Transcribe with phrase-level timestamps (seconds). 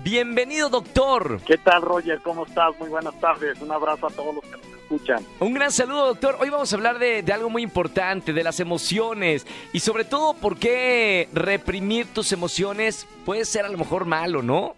[0.00, 1.38] Bienvenido, doctor.
[1.46, 2.18] ¿Qué tal, Roger?
[2.22, 2.78] ¿Cómo estás?
[2.80, 3.60] Muy buenas tardes.
[3.60, 5.22] Un abrazo a todos los que nos escuchan.
[5.38, 6.36] Un gran saludo, doctor.
[6.40, 10.32] Hoy vamos a hablar de, de algo muy importante, de las emociones y sobre todo
[10.32, 14.76] por qué reprimir tus emociones puede ser a lo mejor malo, ¿no?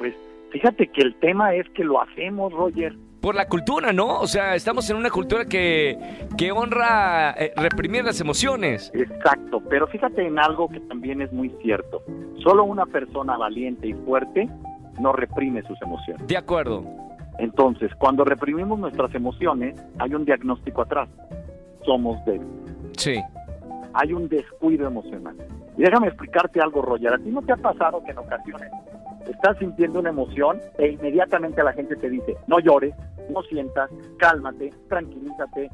[0.00, 0.16] Pues
[0.50, 2.96] fíjate que el tema es que lo hacemos, Roger.
[3.20, 4.20] Por la cultura, ¿no?
[4.20, 8.92] O sea, estamos en una cultura que, que honra eh, reprimir las emociones.
[8.94, 12.02] Exacto, pero fíjate en algo que también es muy cierto.
[12.42, 14.48] Solo una persona valiente y fuerte
[15.00, 16.26] no reprime sus emociones.
[16.26, 16.84] De acuerdo.
[17.38, 21.08] Entonces, cuando reprimimos nuestras emociones, hay un diagnóstico atrás.
[21.84, 22.48] Somos débiles.
[22.96, 23.20] Sí.
[23.94, 25.36] Hay un descuido emocional.
[25.76, 27.14] Y déjame explicarte algo, Roger.
[27.14, 28.70] ¿A ti no te ha pasado que en ocasiones
[29.26, 32.94] estás sintiendo una emoción e inmediatamente la gente te dice, no llores,
[33.30, 35.70] no sientas, cálmate, tranquilízate?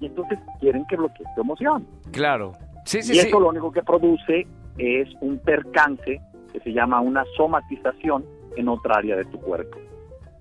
[0.00, 1.86] Y entonces quieren que bloquees tu emoción.
[2.12, 2.52] Claro.
[2.84, 3.28] Sí, sí, y sí.
[3.28, 4.46] eso lo único que produce
[4.78, 6.20] es un percance
[6.52, 8.24] que se llama una somatización
[8.56, 9.78] en otra área de tu cuerpo.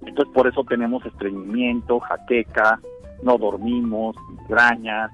[0.05, 2.79] Entonces por eso tenemos estreñimiento, jaqueca,
[3.23, 5.11] no dormimos, migrañas,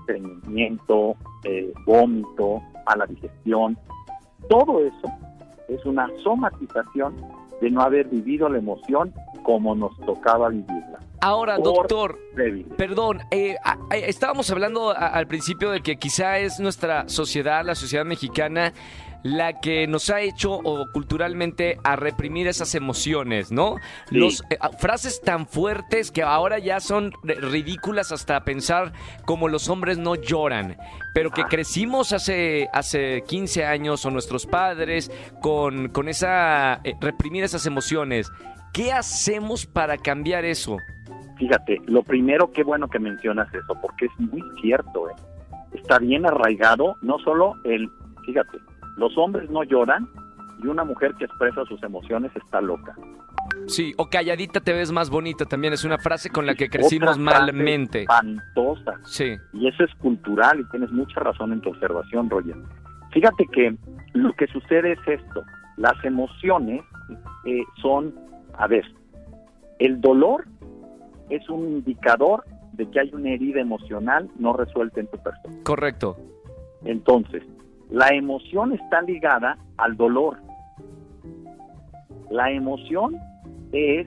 [0.00, 3.76] estreñimiento, eh, vómito, mala digestión.
[4.48, 5.12] Todo eso
[5.68, 7.14] es una somatización
[7.60, 10.98] de no haber vivido la emoción como nos tocaba vivirla.
[11.20, 12.18] Ahora, doctor.
[12.76, 17.64] Perdón, eh, a- a- estábamos hablando a- al principio de que quizá es nuestra sociedad,
[17.64, 18.72] la sociedad mexicana,
[19.34, 23.76] la que nos ha hecho o culturalmente a reprimir esas emociones, ¿no?
[24.08, 24.16] Sí.
[24.18, 28.92] Los eh, frases tan fuertes que ahora ya son ri- ridículas hasta pensar
[29.24, 30.76] como los hombres no lloran,
[31.14, 31.48] pero que Ah.
[31.48, 35.10] crecimos hace hace 15 años o nuestros padres
[35.40, 38.30] con con esa eh, reprimir esas emociones.
[38.72, 40.76] ¿Qué hacemos para cambiar eso?
[41.38, 45.14] Fíjate, lo primero, qué bueno que mencionas eso, porque es muy cierto, ¿eh?
[45.72, 47.90] Está bien arraigado, no solo el,
[48.24, 48.58] fíjate,
[48.96, 50.08] los hombres no lloran
[50.62, 52.94] y una mujer que expresa sus emociones está loca.
[53.66, 57.16] Sí, o calladita te ves más bonita también es una frase con la que crecimos
[57.16, 58.02] Otra frase malmente.
[58.02, 58.94] Espantosa.
[59.04, 62.56] Sí, Y eso es cultural y tienes mucha razón en tu observación, Roger.
[63.12, 63.76] Fíjate que
[64.14, 65.42] lo que sucede es esto.
[65.76, 66.82] Las emociones
[67.44, 68.14] eh, son,
[68.54, 68.84] a ver,
[69.78, 70.44] el dolor
[71.28, 75.56] es un indicador de que hay una herida emocional no resuelta en tu persona.
[75.64, 76.16] correcto.
[76.84, 77.42] Entonces,
[77.90, 80.38] la emoción está ligada al dolor.
[82.30, 83.16] La emoción
[83.72, 84.06] es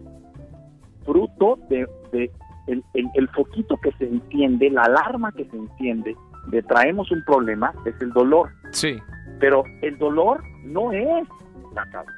[1.06, 2.31] fruto de, de
[2.67, 6.16] el, el- el foquito que se enciende, la alarma que se enciende
[6.47, 8.50] de traemos un problema, es el dolor.
[8.72, 8.97] Sí,
[9.40, 11.28] Pero el dolor no es
[11.73, 12.11] la causa.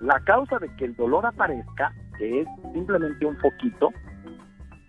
[0.00, 3.90] La causa de que el dolor aparezca, que es simplemente un foquito,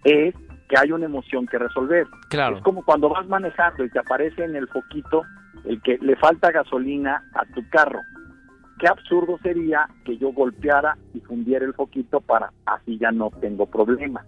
[0.03, 0.33] es
[0.69, 2.07] que hay una emoción que resolver.
[2.29, 2.57] claro.
[2.57, 5.21] Es como cuando vas manejando y te aparece en el foquito
[5.65, 7.99] el que le falta gasolina a tu carro.
[8.79, 13.65] Qué absurdo sería que yo golpeara y fundiera el foquito para así ya no tengo
[13.67, 14.25] problema.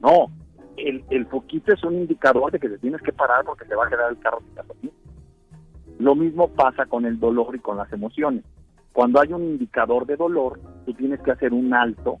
[0.00, 0.30] No,
[0.76, 3.86] el, el foquito es un indicador de que te tienes que parar porque te va
[3.86, 4.92] a quedar el carro sin gasolina.
[5.98, 8.44] Lo mismo pasa con el dolor y con las emociones.
[8.92, 12.18] Cuando hay un indicador de dolor, tú tienes que hacer un alto,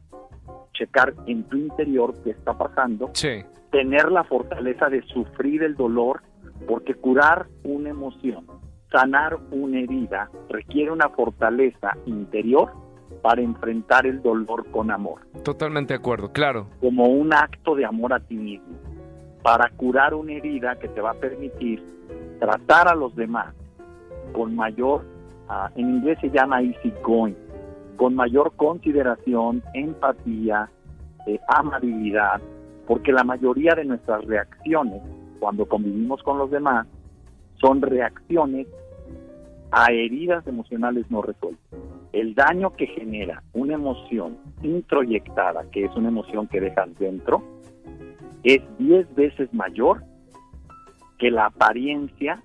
[0.74, 6.22] checar en tu interior qué está pasando Sí, tener la fortaleza de sufrir el dolor,
[6.66, 8.46] porque curar una emoción,
[8.90, 12.72] sanar una herida, requiere una fortaleza interior
[13.22, 16.68] para enfrentar el dolor con amor, totalmente de acuerdo, claro.
[16.80, 18.76] como un acto de amor a ti mismo,
[19.42, 21.82] para curar una herida que te va a permitir
[22.38, 23.54] tratar a los demás
[24.32, 25.04] con mayor,
[25.48, 27.34] ah, en inglés se llama easy going,
[27.96, 30.68] con mayor consideración, empatía,
[31.26, 32.40] eh, amabilidad,
[32.86, 35.02] porque la mayoría de nuestras reacciones
[35.38, 36.86] cuando convivimos con los demás
[37.60, 38.66] son reacciones
[39.70, 41.80] a heridas emocionales no resueltas.
[42.12, 47.42] El daño que genera una emoción introyectada, que es una emoción que dejas dentro,
[48.42, 50.02] es 10 veces mayor
[51.18, 52.42] que la apariencia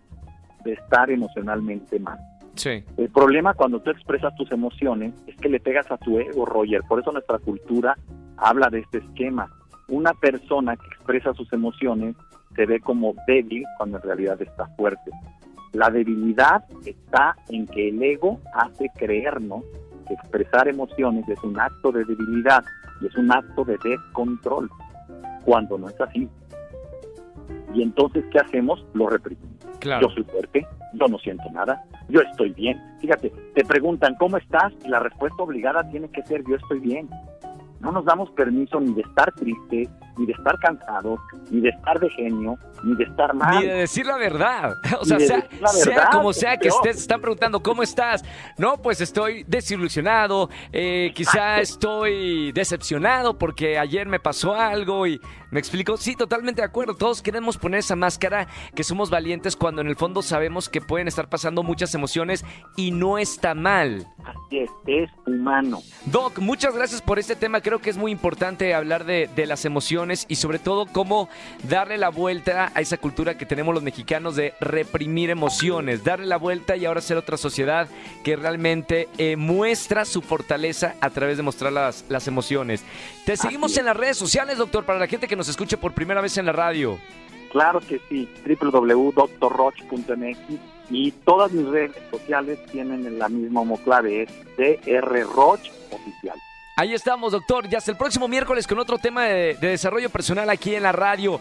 [0.63, 2.19] de estar emocionalmente mal.
[2.55, 6.45] Sí, El problema cuando tú expresas tus emociones es que le pegas a tu ego,
[6.45, 6.81] Roger.
[6.87, 7.97] Por eso nuestra cultura
[8.37, 9.49] habla de este esquema.
[9.87, 12.15] Una persona que expresa sus emociones
[12.55, 15.11] se ve como débil cuando en realidad está fuerte.
[15.73, 19.63] La debilidad está en que el ego hace creernos
[20.07, 22.63] que expresar emociones es un acto de debilidad
[23.01, 24.69] y es un acto de descontrol,
[25.45, 26.27] cuando no es así.
[27.73, 28.85] Y entonces, ¿qué hacemos?
[28.93, 29.49] Lo reprimimos.
[29.79, 30.07] claro.
[30.07, 32.79] Yo soy fuerte, yo no siento nada, yo estoy bien.
[32.99, 34.73] Fíjate, te preguntan, ¿cómo estás?
[34.85, 37.09] Y la respuesta obligada tiene que ser, yo estoy bien.
[37.79, 39.89] No nos damos permiso ni de estar tristes,
[40.21, 41.19] ni de estar cansados,
[41.49, 43.59] ni de estar de genio, ni de estar mal.
[43.59, 44.77] Ni de decir la verdad.
[45.01, 48.23] O sea, sea, como sea que estés, están preguntando, ¿cómo estás?
[48.57, 55.19] No, pues estoy desilusionado, eh, quizá estoy decepcionado porque ayer me pasó algo y
[55.49, 55.97] me explico.
[55.97, 56.95] Sí, totalmente de acuerdo.
[56.95, 61.07] Todos queremos poner esa máscara que somos valientes cuando en el fondo sabemos que pueden
[61.07, 62.45] estar pasando muchas emociones
[62.75, 64.07] y no está mal.
[64.23, 65.79] Así es, es humano.
[66.05, 67.61] Doc, muchas gracias por este tema.
[67.61, 71.29] Creo que es muy importante hablar de, de las emociones y sobre todo cómo
[71.63, 76.37] darle la vuelta a esa cultura que tenemos los mexicanos de reprimir emociones, darle la
[76.37, 77.87] vuelta y ahora ser otra sociedad
[78.23, 82.83] que realmente eh, muestra su fortaleza a través de mostrar las, las emociones.
[83.25, 86.21] Te seguimos en las redes sociales, doctor, para la gente que nos escuche por primera
[86.21, 86.99] vez en la radio.
[87.51, 88.29] Claro que sí,
[88.61, 90.37] www.drroch.mx
[90.89, 95.61] y todas mis redes sociales tienen la misma homoclave, es drroch
[95.91, 96.37] oficial.
[96.81, 97.67] Ahí estamos, doctor.
[97.71, 100.91] Y hasta el próximo miércoles con otro tema de, de desarrollo personal aquí en la
[100.91, 101.39] radio.